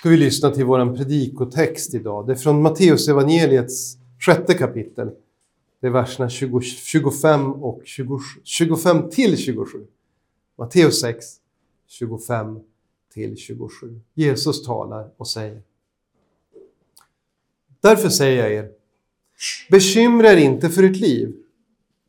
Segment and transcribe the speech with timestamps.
[0.00, 2.26] ska vi lyssna till vår predikotext idag.
[2.26, 5.10] Det är från Matteus evangeliets sjätte kapitel.
[5.80, 9.86] Det är verserna 20, 25 och 20, 25 till 27.
[10.58, 11.26] Matteus 6,
[11.88, 12.60] 25
[13.14, 14.00] till 27.
[14.14, 15.62] Jesus talar och säger.
[17.80, 18.70] Därför säger jag er,
[19.70, 21.36] bekymra er inte för ert liv,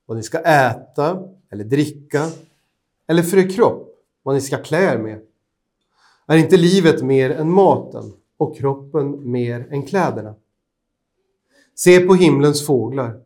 [0.06, 2.30] vad ni ska äta eller dricka,
[3.08, 5.22] eller för er kropp, vad ni ska klä er med.
[6.32, 10.36] Är inte livet mer än maten och kroppen mer än kläderna?
[11.76, 13.22] Se på himlens fåglar.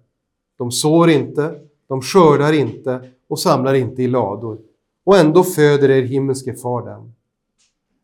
[0.57, 4.59] De sår inte, de skördar inte och samlar inte i lador.
[5.03, 7.13] Och ändå föder er himmelske far dem.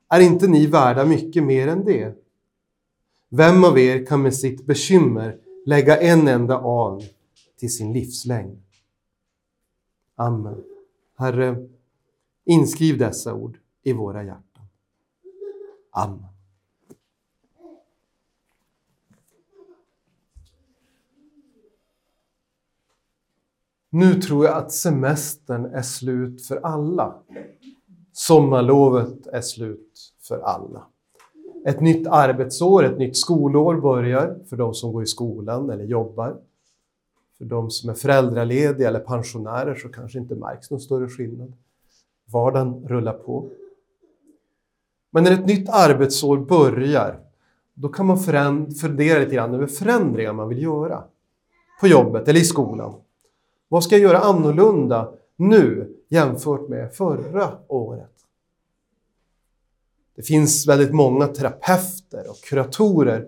[0.09, 2.15] Är inte ni värda mycket mer än det?
[3.29, 7.01] Vem av er kan med sitt bekymmer lägga en enda an
[7.59, 8.59] till sin livslängd?
[10.15, 10.63] Amen.
[11.17, 11.67] Herre,
[12.45, 14.50] inskriv dessa ord i våra hjärtan.
[15.91, 16.25] Amen.
[23.89, 27.15] Nu tror jag att semestern är slut för alla.
[28.13, 30.87] Sommarlovet är slut för alla.
[31.65, 36.37] Ett nytt arbetsår, ett nytt skolår börjar för de som går i skolan eller jobbar.
[37.37, 41.53] För de som är föräldralediga eller pensionärer så kanske inte märks någon större skillnad.
[42.25, 43.49] Vardagen rullar på.
[45.11, 47.19] Men när ett nytt arbetsår börjar,
[47.73, 48.19] då kan man
[48.81, 51.03] fundera lite grann över förändringar man vill göra.
[51.81, 52.93] På jobbet eller i skolan.
[53.67, 58.11] Vad ska jag göra annorlunda nu jämfört med förra året?
[60.15, 63.27] Det finns väldigt många terapeuter och kuratorer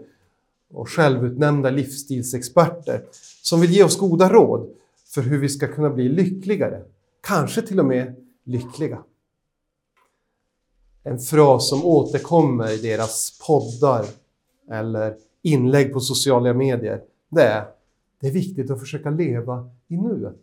[0.73, 3.06] och självutnämnda livsstilsexperter
[3.42, 4.70] som vill ge oss goda råd
[5.14, 6.84] för hur vi ska kunna bli lyckligare.
[7.22, 9.03] Kanske till och med lyckliga.
[11.04, 14.06] En fras som återkommer i deras poddar
[14.72, 17.68] eller inlägg på sociala medier, det är
[18.23, 20.40] det är viktigt att försöka leva i nuet.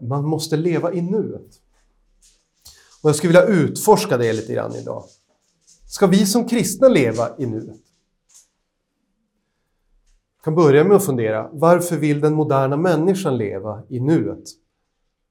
[0.00, 1.60] Man måste leva i nuet.
[3.02, 5.04] Och jag skulle vilja utforska det lite grann idag.
[5.86, 7.80] Ska vi som kristna leva i nuet?
[10.36, 14.44] Jag kan börja med att fundera, varför vill den moderna människan leva i nuet?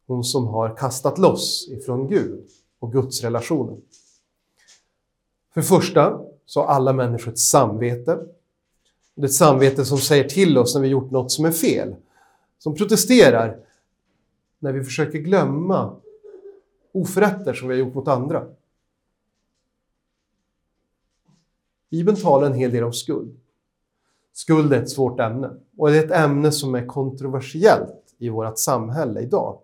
[0.07, 2.49] Hon som har kastat loss ifrån Gud
[2.81, 3.81] och gudsrelationen.
[5.53, 8.19] För det första så har alla människor ett samvete.
[9.15, 11.95] Det är ett samvete som säger till oss när vi gjort något som är fel.
[12.57, 13.59] Som protesterar
[14.59, 15.95] när vi försöker glömma
[16.91, 18.47] oförrätter som vi har gjort mot andra.
[21.89, 23.39] Bibeln talar en hel del om skuld.
[24.33, 28.59] Skuld är ett svårt ämne och det är ett ämne som är kontroversiellt i vårt
[28.59, 29.59] samhälle idag.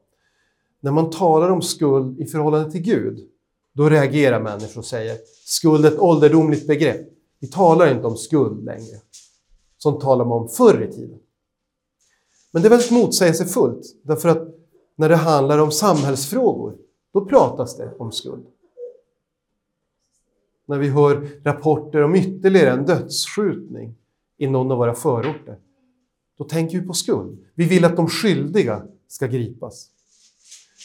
[0.88, 3.28] När man talar om skuld i förhållande till Gud,
[3.74, 7.08] då reagerar människor och säger skuld är ett ålderdomligt begrepp.
[7.40, 8.98] Vi talar inte om skuld längre,
[9.78, 11.20] som talar man om förr i tiden.
[12.52, 14.48] Men det är väldigt motsägelsefullt, därför att
[14.96, 16.78] när det handlar om samhällsfrågor,
[17.14, 18.46] då pratas det om skuld.
[20.66, 23.96] När vi hör rapporter om ytterligare en dödsskjutning
[24.38, 25.60] i någon av våra förorter,
[26.38, 27.38] då tänker vi på skuld.
[27.56, 29.92] Vi vill att de skyldiga ska gripas.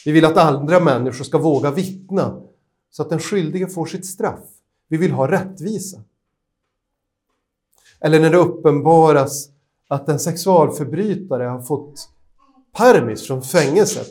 [0.05, 2.41] Vi vill att andra människor ska våga vittna
[2.89, 4.43] så att den skyldige får sitt straff.
[4.87, 6.01] Vi vill ha rättvisa.
[7.99, 9.49] Eller när det uppenbaras
[9.87, 12.09] att en sexualförbrytare har fått
[12.77, 14.07] permis från fängelset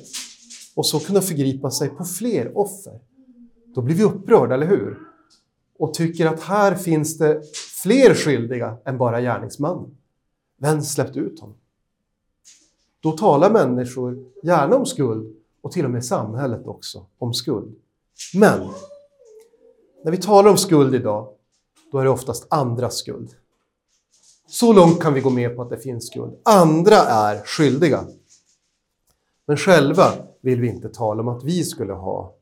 [0.76, 3.00] och så kunna förgripa sig på fler offer.
[3.74, 4.98] Då blir vi upprörda, eller hur?
[5.78, 7.42] Och tycker att här finns det
[7.82, 9.96] fler skyldiga än bara gärningsmannen.
[10.58, 11.56] Vem släppte ut honom?
[13.00, 17.74] Då talar människor gärna om skuld och till och med samhället också om skuld.
[18.34, 18.70] Men
[20.04, 21.28] när vi talar om skuld idag,
[21.92, 23.34] då är det oftast andras skuld.
[24.46, 26.36] Så långt kan vi gå med på att det finns skuld.
[26.42, 28.06] Andra är skyldiga.
[29.46, 32.34] Men själva vill vi inte tala om att vi skulle ha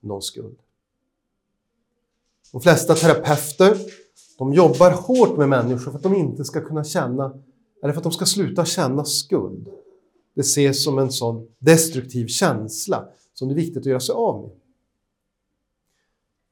[0.00, 0.58] någon skuld.
[2.52, 3.78] De flesta terapeuter
[4.38, 7.34] de jobbar hårt med människor för att de inte ska kunna känna,
[7.82, 9.68] eller för att de ska sluta känna skuld.
[10.38, 14.42] Det ses som en sån destruktiv känsla som det är viktigt att göra sig av
[14.42, 14.50] med.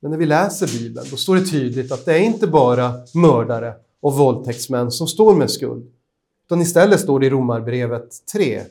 [0.01, 3.75] Men när vi läser Bibeln, då står det tydligt att det är inte bara mördare
[4.01, 5.93] och våldtäktsmän som står med skuld.
[6.47, 8.63] Utan istället står det i Romarbrevet 3.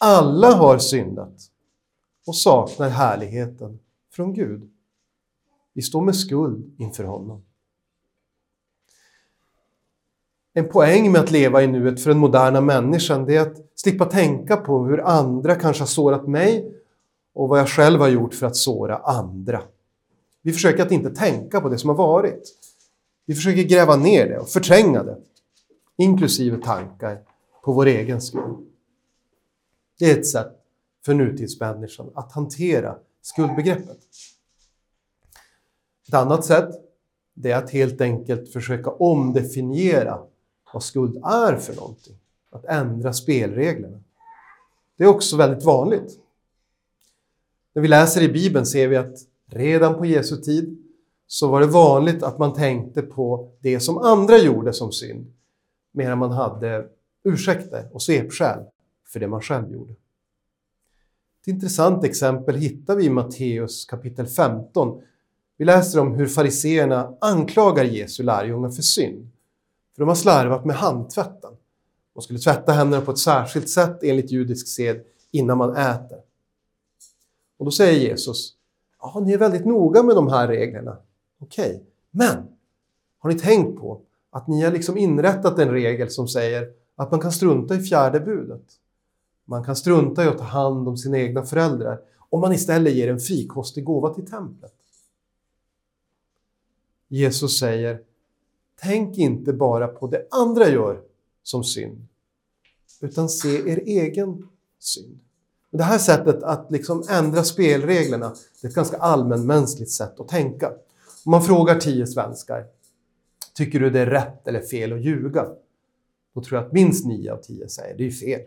[0.00, 1.50] Alla har syndat
[2.26, 3.78] och saknar härligheten
[4.12, 4.70] från Gud.
[5.72, 7.42] Vi står med skuld inför honom.
[10.58, 14.04] En poäng med att leva i nuet för den moderna människan det är att slippa
[14.04, 16.74] tänka på hur andra kanske har sårat mig
[17.34, 19.62] och vad jag själv har gjort för att såra andra.
[20.42, 22.56] Vi försöker att inte tänka på det som har varit.
[23.26, 25.16] Vi försöker gräva ner det och förtränga det,
[25.96, 27.18] inklusive tankar
[27.64, 28.66] på vår egen skuld.
[29.98, 30.52] Det är ett sätt
[31.06, 33.98] för nutidsmänniskan att hantera skuldbegreppet.
[36.08, 36.70] Ett annat sätt
[37.34, 40.18] det är att helt enkelt försöka omdefiniera
[40.72, 42.18] vad skuld är för någonting.
[42.50, 44.00] Att ändra spelreglerna.
[44.96, 46.18] Det är också väldigt vanligt.
[47.72, 49.14] När vi läser i Bibeln ser vi att
[49.46, 50.76] redan på Jesu tid
[51.26, 55.32] så var det vanligt att man tänkte på det som andra gjorde som synd,
[55.92, 56.86] medan man hade
[57.24, 58.64] ursäkter och svepskäl
[59.12, 59.92] för det man själv gjorde.
[61.42, 65.02] Ett intressant exempel hittar vi i Matteus kapitel 15.
[65.56, 69.30] Vi läser om hur fariseerna anklagar Jesu lärjungar för synd.
[69.96, 71.52] För de har slarvat med handtvätten.
[72.14, 76.18] Man skulle tvätta händerna på ett särskilt sätt enligt judisk sed innan man äter.
[77.58, 78.54] Och då säger Jesus,
[79.00, 80.96] ja, ni är väldigt noga med de här reglerna.
[81.38, 81.80] Okej, okay.
[82.10, 82.48] men
[83.18, 84.00] har ni tänkt på
[84.30, 88.20] att ni har liksom inrättat en regel som säger att man kan strunta i fjärde
[88.20, 88.72] budet?
[89.44, 92.00] Man kan strunta i att ta hand om sina egna föräldrar
[92.30, 94.74] om man istället ger en frikostig gåva till templet.
[97.08, 98.00] Jesus säger,
[98.82, 101.00] tänk inte bara på det andra gör
[101.42, 102.06] som synd,
[103.00, 105.18] utan se er egen synd.
[105.70, 110.68] Det här sättet att liksom ändra spelreglerna, det är ett ganska allmänmänskligt sätt att tänka.
[111.24, 112.64] Om man frågar tio svenskar,
[113.54, 115.46] tycker du det är rätt eller fel att ljuga?
[116.34, 118.40] Då tror jag att minst nio av tio säger, det är fel.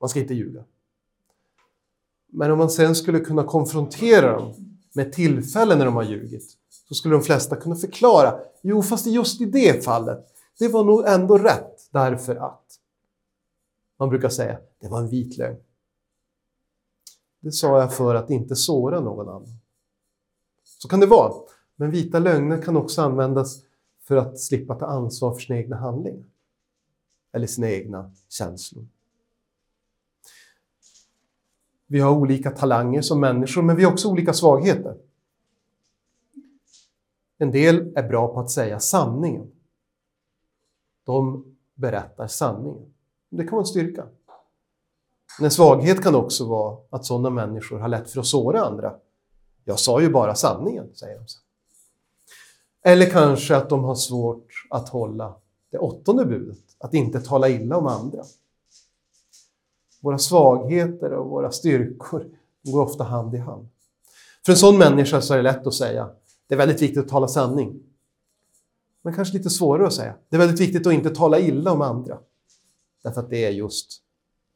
[0.00, 0.64] Man ska inte ljuga.
[2.26, 6.56] Men om man sen skulle kunna konfrontera dem med tillfällen när de har ljugit,
[6.88, 10.26] så skulle de flesta kunna förklara, jo fast just i det fallet,
[10.58, 12.64] det var nog ändå rätt därför att.
[13.98, 15.56] Man brukar säga, det var en vit lögn.
[17.40, 19.58] Det sa jag för att inte såra någon annan.
[20.64, 21.32] Så kan det vara.
[21.76, 23.62] Men vita lögner kan också användas
[24.02, 26.26] för att slippa ta ansvar för sina egna handlingar.
[27.32, 28.86] Eller sina egna känslor.
[31.90, 34.96] Vi har olika talanger som människor, men vi har också olika svagheter.
[37.38, 39.50] En del är bra på att säga sanningen.
[41.04, 41.44] De
[41.74, 42.94] berättar sanningen.
[43.30, 44.06] Det kan vara en styrka.
[45.38, 48.94] Men en svaghet kan också vara att sådana människor har lätt för att såra andra.
[49.64, 51.26] Jag sa ju bara sanningen, säger de.
[52.90, 55.34] Eller kanske att de har svårt att hålla
[55.70, 58.24] det åttonde budet, att inte tala illa om andra.
[60.00, 62.26] Våra svagheter och våra styrkor
[62.62, 63.68] går ofta hand i hand.
[64.44, 66.10] För en sån människa så är det lätt att säga,
[66.46, 67.80] det är väldigt viktigt att tala sanning.
[69.02, 71.82] Men kanske lite svårare att säga, det är väldigt viktigt att inte tala illa om
[71.82, 72.18] andra.
[73.02, 74.02] Därför att det är just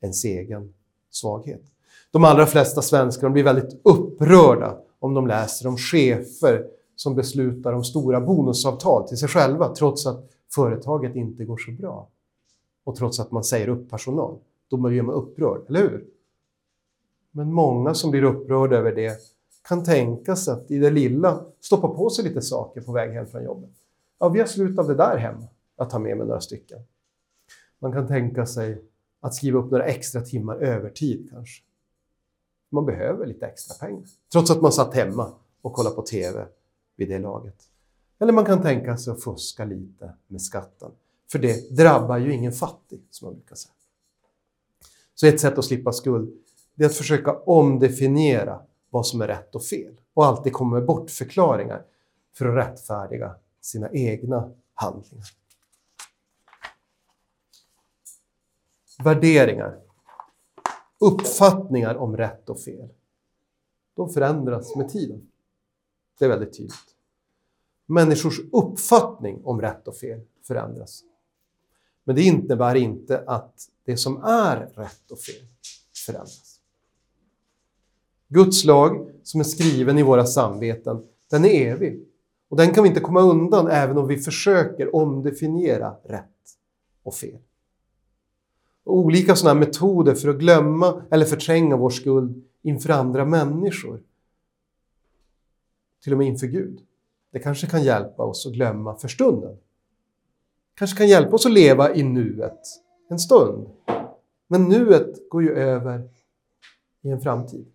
[0.01, 0.75] ens egen
[1.11, 1.63] svaghet.
[2.11, 6.67] De allra flesta svenskar blir väldigt upprörda om de läser om chefer
[6.97, 12.09] som beslutar om stora bonusavtal till sig själva trots att företaget inte går så bra.
[12.85, 14.39] Och trots att man säger upp personal.
[14.73, 16.07] Då blir man upprörd, eller hur?
[17.31, 19.19] Men många som blir upprörda över det
[19.69, 23.27] kan tänka sig att i det lilla stoppa på sig lite saker på väg hem
[23.27, 23.71] från jobbet.
[24.19, 25.45] Ja, vi har slut av det där hemma.
[25.77, 26.79] Jag tar med mig några stycken.
[27.79, 28.85] Man kan tänka sig
[29.21, 31.63] att skriva upp några extra timmar övertid kanske.
[32.71, 34.05] Man behöver lite extra pengar.
[34.33, 35.33] Trots att man satt hemma
[35.63, 36.47] och kollade på TV
[36.97, 37.63] vid det laget.
[38.19, 40.91] Eller man kan tänka sig att fuska lite med skatten.
[41.33, 43.73] För det drabbar ju ingen fattig, som man brukar säga.
[45.23, 46.43] Så ett sätt att slippa skuld
[46.75, 50.87] det är att försöka omdefiniera vad som är rätt och fel och alltid komma med
[50.87, 51.85] bortförklaringar
[52.35, 55.27] för att rättfärdiga sina egna handlingar.
[59.05, 59.81] Värderingar,
[61.01, 62.89] uppfattningar om rätt och fel,
[63.95, 65.29] de förändras med tiden.
[66.19, 66.97] Det är väldigt tydligt.
[67.87, 71.05] Människors uppfattning om rätt och fel förändras.
[72.05, 73.55] Men det innebär inte att
[73.85, 75.47] det som är rätt och fel
[76.07, 76.61] förändras.
[78.29, 82.07] Guds lag, som är skriven i våra samveten, den är evig.
[82.49, 86.27] Och den kan vi inte komma undan även om vi försöker omdefiniera rätt
[87.03, 87.39] och fel.
[88.85, 94.03] Och olika sådana metoder för att glömma eller förtränga vår skuld inför andra människor,
[96.03, 96.81] till och med inför Gud,
[97.33, 99.57] det kanske kan hjälpa oss att glömma för stunden
[100.75, 102.61] kanske kan hjälpa oss att leva i nuet
[103.09, 103.69] en stund.
[104.47, 106.11] Men nuet går ju över
[107.03, 107.67] i en framtid.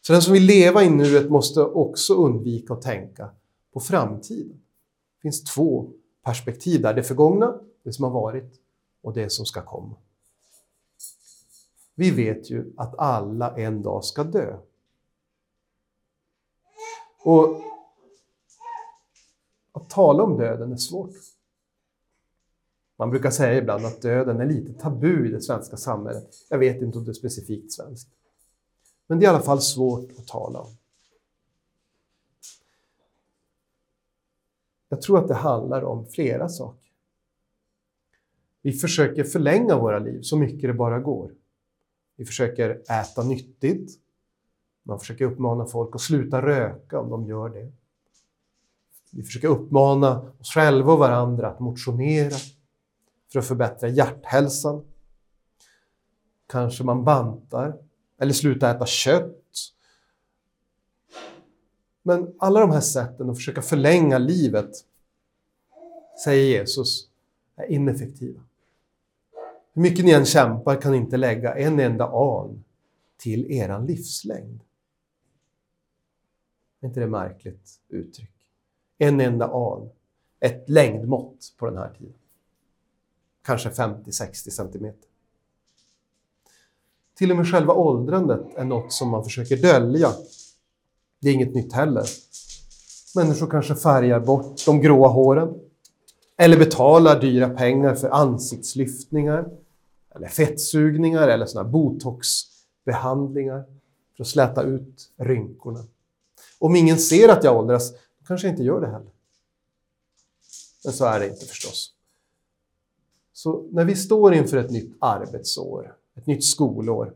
[0.00, 3.30] Så den som vill leva i nuet måste också undvika att tänka
[3.72, 4.60] på framtiden.
[5.16, 5.90] Det finns två
[6.24, 8.60] perspektiv där, det förgångna, det som har varit,
[9.02, 9.94] och det som ska komma.
[11.94, 14.56] Vi vet ju att alla en dag ska dö.
[17.24, 17.62] Och
[19.72, 21.10] Att tala om döden är svårt.
[22.98, 26.28] Man brukar säga ibland att döden är lite tabu i det svenska samhället.
[26.48, 28.08] Jag vet inte om det är specifikt svenskt.
[29.06, 30.76] Men det är i alla fall svårt att tala om.
[34.88, 36.90] Jag tror att det handlar om flera saker.
[38.62, 41.34] Vi försöker förlänga våra liv så mycket det bara går.
[42.16, 44.00] Vi försöker äta nyttigt.
[44.82, 47.72] Man försöker uppmana folk att sluta röka om de gör det.
[49.12, 52.36] Vi försöker uppmana oss själva och varandra att motionera
[53.32, 54.84] för att förbättra hjärthälsan.
[56.46, 57.78] Kanske man bantar
[58.18, 59.44] eller slutar äta kött.
[62.02, 64.70] Men alla de här sätten att försöka förlänga livet,
[66.24, 67.08] säger Jesus,
[67.56, 68.40] är ineffektiva.
[69.72, 72.64] Hur mycket ni än kämpar kan ni inte lägga en enda an
[73.16, 74.60] till eran livslängd.
[76.80, 78.32] Är inte det märkligt uttryck?
[78.98, 79.90] En enda an,
[80.40, 82.14] ett längdmått på den här tiden.
[83.48, 85.08] Kanske 50-60 centimeter.
[87.14, 90.12] Till och med själva åldrandet är något som man försöker dölja.
[91.20, 92.06] Det är inget nytt heller.
[93.14, 95.60] Människor kanske färgar bort de gråa håren
[96.36, 99.50] eller betalar dyra pengar för ansiktslyftningar
[100.14, 103.64] eller fettsugningar eller såna botoxbehandlingar
[104.16, 105.84] för att släta ut rynkorna.
[106.58, 109.12] Om ingen ser att jag åldras, då kanske jag inte gör det heller.
[110.84, 111.94] Men så är det inte förstås.
[113.38, 117.14] Så när vi står inför ett nytt arbetsår, ett nytt skolår,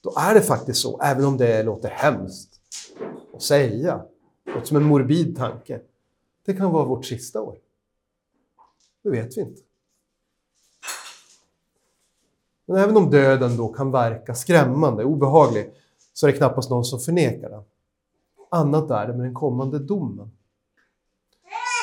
[0.00, 2.60] då är det faktiskt så, även om det låter hemskt
[3.34, 4.04] att säga,
[4.46, 5.80] låter som en morbid tanke,
[6.44, 7.58] det kan vara vårt sista år.
[9.02, 9.62] Det vet vi inte.
[12.66, 15.70] Men även om döden då kan verka skrämmande, obehaglig,
[16.12, 17.62] så är det knappast någon som förnekar den.
[18.50, 20.30] Annat är det med den kommande domen.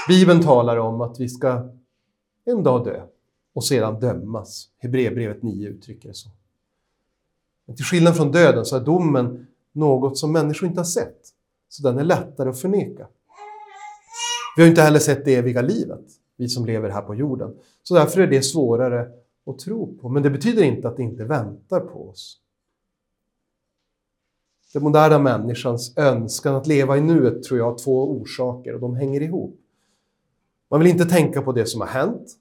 [0.08, 1.70] Bibeln talar om att vi ska
[2.46, 3.08] en dag dö
[3.58, 4.70] och sedan dömas.
[4.78, 6.30] Hebreerbrevet 9 uttrycker det så.
[7.66, 11.18] Men till skillnad från döden så är domen något som människor inte har sett,
[11.70, 13.08] så den är lättare att förneka.
[14.56, 17.56] Vi har inte heller sett det eviga livet, vi som lever här på jorden.
[17.84, 19.12] Så därför är det svårare
[19.46, 20.10] att tro på.
[20.10, 22.42] Men det betyder inte att det inte väntar på oss.
[24.74, 28.96] Den moderna människans önskan att leva i nuet tror jag har två orsaker och de
[28.96, 29.60] hänger ihop.
[30.70, 32.38] Man vill inte tänka på det som har hänt,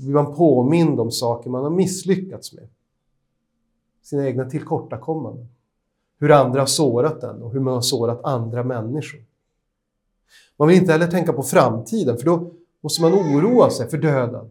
[0.00, 2.68] blir man påmind om saker man har misslyckats med.
[4.02, 5.48] Sina egna tillkortakommanden.
[6.18, 9.24] Hur andra har sårat en och hur man har sårat andra människor.
[10.56, 14.50] Man vill inte heller tänka på framtiden, för då måste man oroa sig för döden.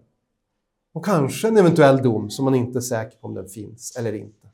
[0.93, 4.13] Och kanske en eventuell dom som man inte är säker på om den finns eller
[4.13, 4.47] inte.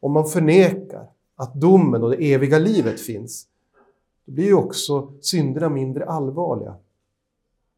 [0.00, 3.48] Om man förnekar att domen och det eviga livet finns,
[4.24, 6.76] då blir ju också synderna mindre allvarliga.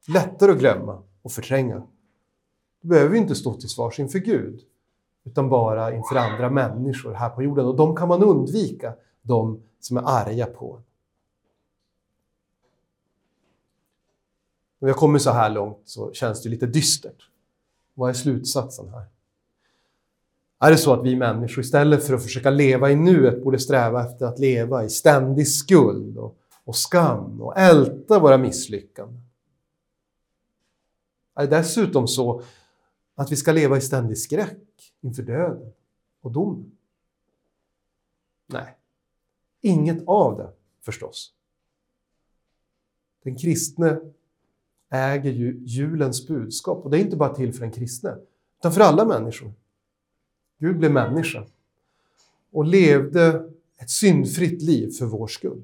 [0.09, 1.83] Lättare att glömma och förtränga.
[2.81, 4.61] Då behöver vi inte stå till svars inför Gud,
[5.25, 7.67] utan bara inför andra människor här på jorden.
[7.67, 10.83] Och de kan man undvika, de som är arga på en.
[14.79, 17.29] När vi har kommit så här långt så känns det lite dystert.
[17.95, 19.05] Vad är slutsatsen här?
[20.61, 24.07] Är det så att vi människor istället för att försöka leva i nuet borde sträva
[24.07, 29.28] efter att leva i ständig skuld och, och skam och älta våra misslyckanden?
[31.39, 32.43] Är det dessutom så
[33.15, 35.73] att vi ska leva i ständig skräck inför döden
[36.21, 36.73] och domen?
[38.47, 38.77] Nej,
[39.61, 41.35] inget av det förstås.
[43.23, 44.01] Den kristne
[44.91, 46.85] äger ju julens budskap.
[46.85, 48.17] Och det är inte bara till för den kristne,
[48.59, 49.53] utan för alla människor.
[50.59, 51.47] Gud blev människa
[52.51, 55.63] och levde ett syndfritt liv för vår skull.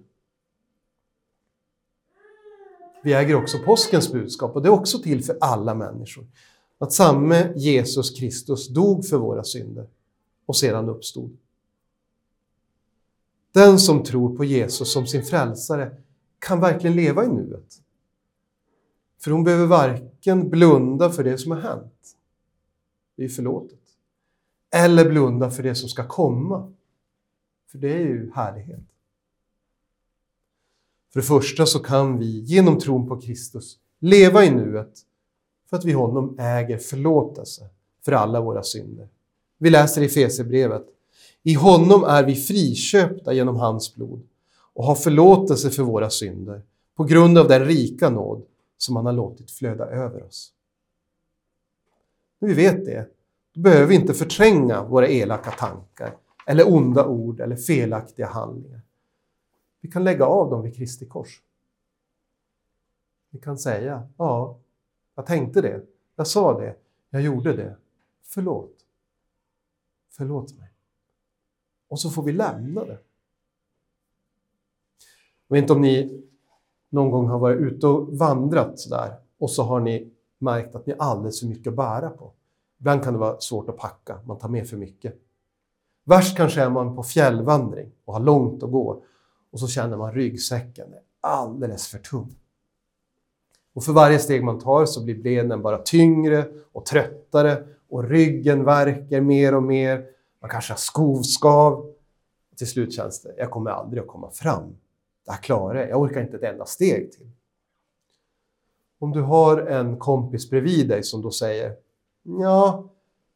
[3.04, 6.26] Vi äger också påskens budskap och det är också till för alla människor.
[6.78, 9.86] Att samme Jesus Kristus dog för våra synder
[10.46, 11.36] och sedan uppstod.
[13.52, 15.96] Den som tror på Jesus som sin frälsare
[16.38, 17.80] kan verkligen leva i nuet.
[19.20, 22.16] För hon behöver varken blunda för det som har hänt,
[23.16, 23.80] det är förlåtet,
[24.74, 26.72] eller blunda för det som ska komma,
[27.70, 28.93] för det är ju härlighet.
[31.14, 34.98] För det första så kan vi genom tron på Kristus leva i nuet
[35.70, 37.68] för att vi honom äger förlåtelse
[38.04, 39.08] för alla våra synder.
[39.58, 40.84] Vi läser i Fesebrevet.
[41.42, 44.22] I honom är vi friköpta genom hans blod
[44.74, 46.62] och har förlåtelse för våra synder
[46.96, 48.42] på grund av den rika nåd
[48.78, 50.52] som han har låtit flöda över oss.
[52.38, 53.08] När vi vet det,
[53.54, 56.16] då behöver vi inte förtränga våra elaka tankar
[56.46, 58.80] eller onda ord eller felaktiga handlingar.
[59.84, 61.42] Vi kan lägga av dem vid Kristi kors.
[63.30, 64.58] Vi kan säga, ja,
[65.14, 65.82] jag tänkte det,
[66.16, 66.76] jag sa det,
[67.10, 67.76] jag gjorde det.
[68.22, 68.72] Förlåt.
[70.10, 70.68] Förlåt mig.
[71.88, 72.98] Och så får vi lämna det.
[75.48, 76.24] Jag vet inte om ni
[76.88, 80.92] någon gång har varit ute och vandrat sådär och så har ni märkt att ni
[80.92, 82.32] har alldeles för mycket att bära på.
[82.78, 85.20] Ibland kan det vara svårt att packa, man tar med för mycket.
[86.04, 89.02] Värst kanske är man på fjällvandring och har långt att gå
[89.54, 92.34] och så känner man ryggsäcken är alldeles för tung.
[93.74, 98.64] Och för varje steg man tar så blir benen bara tyngre och tröttare och ryggen
[98.64, 100.06] värker mer och mer.
[100.40, 101.92] Man kanske har skovskav.
[102.56, 104.76] Till slut känns det, jag kommer aldrig att komma fram.
[105.24, 107.30] Det här klarar jag, jag orkar inte ett enda steg till.
[108.98, 111.76] Om du har en kompis bredvid dig som då säger
[112.22, 112.88] Ja,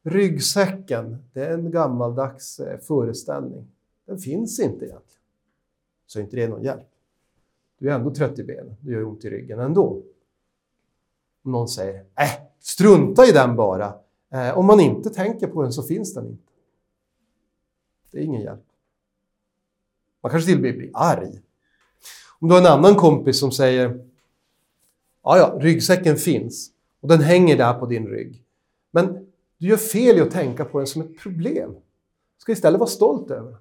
[0.03, 3.67] ryggsäcken, det är en gammaldags eh, föreställning.
[4.05, 5.18] Den finns inte egentligen.
[6.09, 6.87] Så är inte det någon hjälp.
[7.77, 10.03] Du är ändå trött i benen, det gör ont i ryggen ändå.
[11.43, 13.93] Om någon säger äh, strunta i den bara.
[14.31, 16.51] Eh, om man inte tänker på den så finns den inte.
[18.11, 18.65] Det är ingen hjälp.
[20.21, 21.41] Man kanske till och med blir arg.
[22.39, 24.05] Om du har en annan kompis som säger
[25.23, 28.43] ja, ja, ryggsäcken finns och den hänger där på din rygg.
[28.91, 31.73] Men du gör fel i att tänka på den som ett problem.
[31.73, 33.59] Du ska istället vara stolt över den.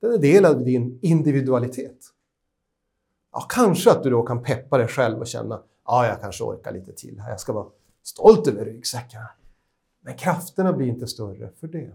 [0.00, 2.14] Den är del av din individualitet.
[3.32, 6.72] Ja, kanske att du då kan peppa dig själv och känna ja, jag kanske orkar
[6.72, 7.30] lite till här.
[7.30, 7.66] Jag ska vara
[8.02, 9.20] stolt över ryggsäcken.
[10.00, 11.90] Men krafterna blir inte större för det.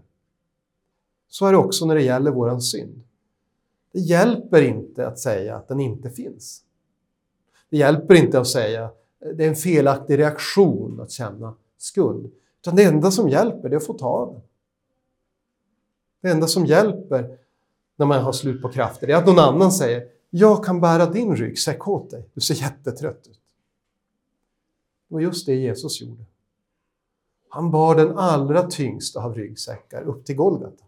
[1.28, 3.02] Så är det också när det gäller våran synd.
[3.92, 6.64] Det hjälper inte att säga att den inte finns.
[7.70, 12.32] Det hjälper inte att säga att det är en felaktig reaktion att känna skuld.
[12.60, 14.42] Utan det enda som hjälper det är att få ta av den.
[16.20, 17.38] Det enda som hjälper
[17.96, 21.36] när man har slut på krafter är att någon annan säger jag kan bära din
[21.36, 22.28] ryggsäck åt dig.
[22.34, 23.40] Du ser jättetrött ut.
[25.08, 26.24] Det var just det Jesus gjorde.
[27.48, 30.84] Han bar den allra tyngsta av ryggsäckar upp till Golgata.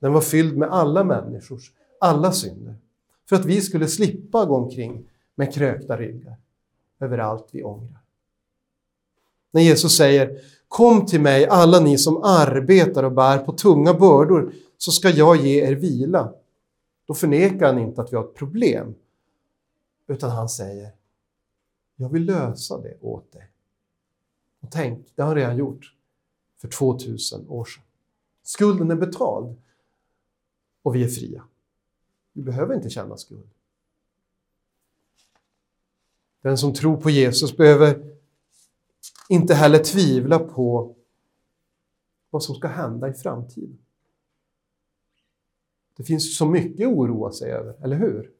[0.00, 2.76] Den var fylld med alla människors, alla synder.
[3.28, 6.36] För att vi skulle slippa gå omkring med krökta ryggar
[7.00, 8.00] över allt vi ångrar.
[9.50, 14.52] När Jesus säger Kom till mig alla ni som arbetar och bär på tunga bördor
[14.78, 16.34] så ska jag ge er vila.
[17.06, 18.94] Då förnekar han inte att vi har ett problem.
[20.06, 20.92] Utan han säger
[21.96, 23.50] Jag vill lösa det åt dig.
[24.60, 25.94] Och tänk, det har han redan gjort
[26.56, 27.82] för 2000 år sedan.
[28.42, 29.56] Skulden är betald
[30.82, 31.44] och vi är fria.
[32.32, 33.50] Vi behöver inte känna skuld.
[36.40, 38.16] Den som tror på Jesus behöver
[39.28, 40.96] inte heller tvivla på
[42.30, 43.78] vad som ska hända i framtiden.
[45.98, 48.30] Det finns så mycket att oroa sig över, eller hur?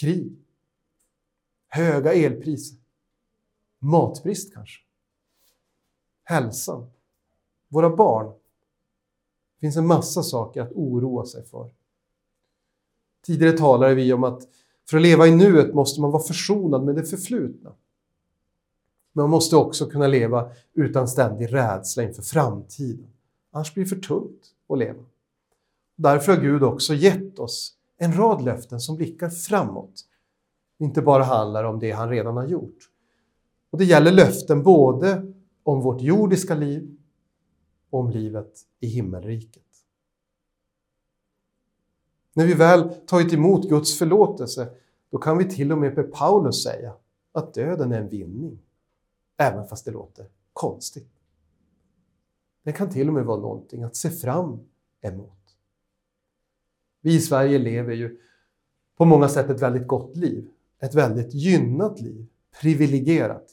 [0.00, 0.36] Krig,
[1.68, 2.78] höga elpriser,
[3.78, 4.82] matbrist kanske,
[6.24, 6.90] hälsan,
[7.68, 8.26] våra barn.
[8.26, 11.70] Det finns en massa saker att oroa sig för.
[13.22, 14.48] Tidigare talade vi om att
[14.88, 17.72] för att leva i nuet måste man vara försonad med det förflutna.
[19.12, 23.06] Men man måste också kunna leva utan ständig rädsla inför framtiden.
[23.50, 25.04] Annars blir det för tungt att leva.
[25.96, 30.04] Därför har Gud också gett oss en rad löften som blickar framåt.
[30.78, 32.90] Inte bara handlar om det han redan har gjort.
[33.70, 35.32] Och Det gäller löften både
[35.62, 36.96] om vårt jordiska liv
[37.90, 39.62] och om livet i himmelriket.
[42.34, 44.68] När vi väl tagit emot Guds förlåtelse,
[45.10, 46.94] då kan vi till och med med Paulus säga
[47.32, 48.58] att döden är en vinning.
[49.36, 51.12] Även fast det låter konstigt.
[52.62, 54.60] Det kan till och med vara någonting att se fram
[55.00, 55.35] emot.
[57.06, 58.18] Vi i Sverige lever ju
[58.96, 60.48] på många sätt ett väldigt gott liv.
[60.78, 62.26] Ett väldigt gynnat liv.
[62.60, 63.50] Privilegierat.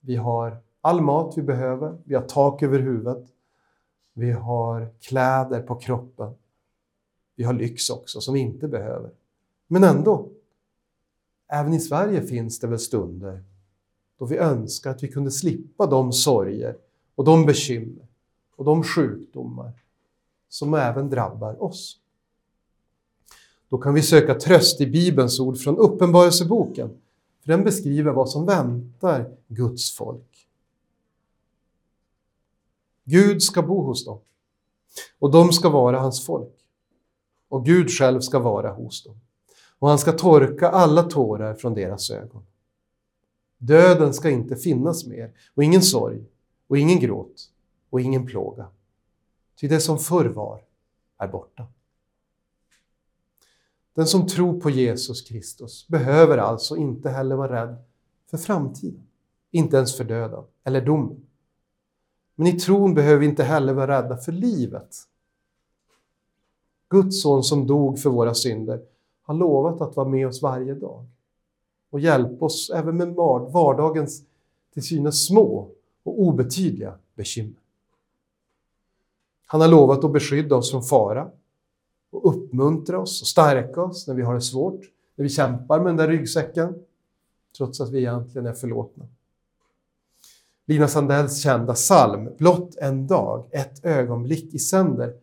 [0.00, 3.26] Vi har all mat vi behöver, vi har tak över huvudet,
[4.12, 6.34] vi har kläder på kroppen.
[7.36, 9.10] Vi har lyx också som vi inte behöver.
[9.66, 10.28] Men ändå,
[11.48, 13.44] även i Sverige finns det väl stunder
[14.18, 16.76] då vi önskar att vi kunde slippa de sorger
[17.14, 18.06] och de bekymmer
[18.56, 19.72] och de sjukdomar
[20.48, 22.00] som även drabbar oss.
[23.68, 26.88] Då kan vi söka tröst i Bibelns ord från Uppenbarelseboken,
[27.40, 30.48] för den beskriver vad som väntar Guds folk.
[33.04, 34.18] Gud ska bo hos dem
[35.18, 36.54] och de ska vara hans folk.
[37.48, 39.20] Och Gud själv ska vara hos dem.
[39.78, 42.46] Och han ska torka alla tårar från deras ögon.
[43.58, 46.24] Döden ska inte finnas mer, och ingen sorg,
[46.68, 47.50] och ingen gråt,
[47.90, 48.66] och ingen plåga.
[49.60, 50.60] Ty det som förr var
[51.18, 51.66] är borta.
[53.94, 57.76] Den som tror på Jesus Kristus behöver alltså inte heller vara rädd
[58.30, 59.06] för framtiden,
[59.50, 61.26] inte ens för döden eller domen.
[62.34, 64.96] Men i tron behöver vi inte heller vara rädda för livet.
[66.88, 68.82] Guds son som dog för våra synder
[69.22, 71.06] har lovat att vara med oss varje dag
[71.90, 73.14] och hjälpa oss även med
[73.52, 74.22] vardagens
[74.72, 75.70] till synes små
[76.02, 77.65] och obetydliga bekymmer.
[79.46, 81.30] Han har lovat att beskydda oss från fara
[82.10, 84.80] och uppmuntra oss och stärka oss när vi har det svårt,
[85.14, 86.74] när vi kämpar med den där ryggsäcken,
[87.56, 89.06] trots att vi egentligen är förlåtna.
[90.66, 95.14] Lina Sandells kända psalm, Blott en dag, ett ögonblick i sänder,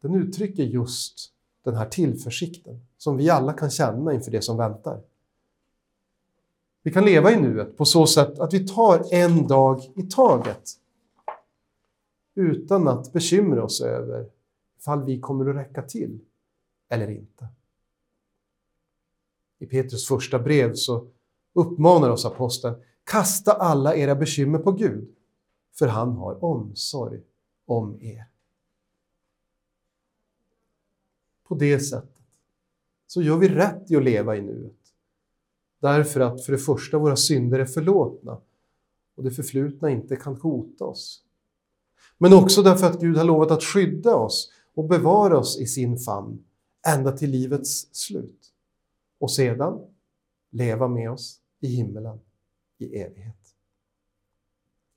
[0.00, 1.32] den uttrycker just
[1.64, 5.00] den här tillförsikten som vi alla kan känna inför det som väntar.
[6.82, 10.70] Vi kan leva i nuet på så sätt att vi tar en dag i taget
[12.38, 14.30] utan att bekymra oss över
[14.78, 16.20] ifall vi kommer att räcka till
[16.88, 17.48] eller inte.
[19.58, 21.08] I Petrus första brev så
[21.52, 22.74] uppmanar oss aposteln
[23.04, 25.08] kasta alla era bekymmer på Gud,
[25.78, 27.20] för han har omsorg
[27.66, 28.24] om er.
[31.44, 32.18] På det sättet
[33.06, 34.94] så gör vi rätt i att leva i nuet.
[35.80, 38.40] Därför att för det första våra synder är förlåtna
[39.14, 41.24] och det förflutna inte kan hota oss.
[42.18, 45.98] Men också därför att Gud har lovat att skydda oss och bevara oss i sin
[45.98, 46.44] famn
[46.86, 48.52] ända till livets slut.
[49.18, 49.86] Och sedan
[50.50, 52.20] leva med oss i himmelen
[52.78, 53.54] i evighet.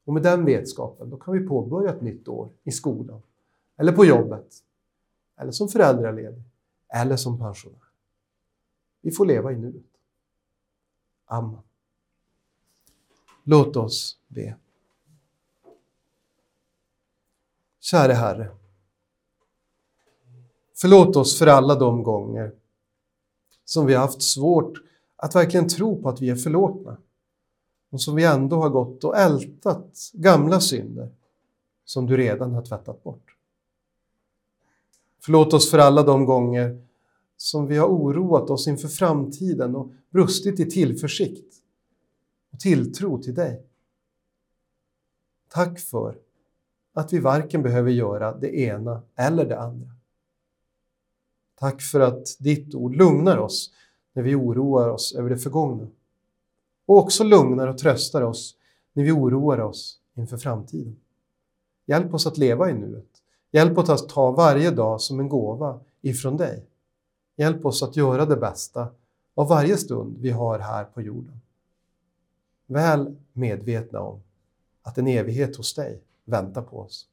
[0.05, 3.21] Och med den vetskapen då kan vi påbörja ett nytt år i skolan,
[3.77, 4.63] eller på jobbet,
[5.37, 6.43] eller som föräldraledig,
[6.87, 7.77] eller som pensionär.
[9.01, 9.83] Vi får leva i nuet.
[11.25, 11.61] Amen.
[13.43, 14.55] Låt oss be.
[17.81, 18.51] Käre Herre.
[20.75, 22.51] Förlåt oss för alla de gånger
[23.65, 24.73] som vi har haft svårt
[25.15, 26.97] att verkligen tro på att vi är förlåtna
[27.89, 31.09] och som vi ändå har gått och ältat gamla synder
[31.85, 33.35] som du redan har tvättat bort.
[35.19, 36.87] Förlåt oss för alla de gånger
[37.37, 41.55] som vi har oroat oss inför framtiden och brustit i tillförsikt
[42.51, 43.63] och tilltro till dig.
[45.49, 46.17] Tack för
[46.93, 49.87] att vi varken behöver göra det ena eller det andra.
[51.55, 53.73] Tack för att ditt ord lugnar oss
[54.13, 55.87] när vi oroar oss över det förgångna
[56.85, 58.55] och också lugnar och tröstar oss
[58.93, 60.95] när vi oroar oss inför framtiden.
[61.85, 63.21] Hjälp oss att leva i nuet.
[63.51, 66.65] Hjälp oss att ta varje dag som en gåva ifrån dig.
[67.35, 68.87] Hjälp oss att göra det bästa
[69.35, 71.41] av varje stund vi har här på jorden.
[72.65, 74.19] Väl medvetna om
[74.81, 77.07] att en evighet hos dig väntar på oss.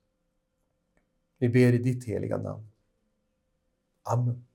[1.39, 2.71] Vi ber i ditt heliga namn.
[4.03, 4.48] Amen.